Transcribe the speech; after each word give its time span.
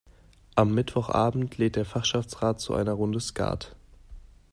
Am 0.55 0.73
Mittwochabend 0.73 1.59
lädt 1.59 1.75
der 1.75 1.85
Fachschaftsrat 1.85 2.59
zu 2.59 2.73
einer 2.73 2.93
Runde 2.93 3.19
Skat. 3.19 3.75